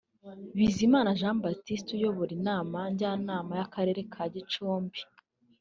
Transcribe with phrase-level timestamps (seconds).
[0.57, 4.99] Bizimana Jean Baptiste uyobora inama njyanama y’Akarere ka Gicumbi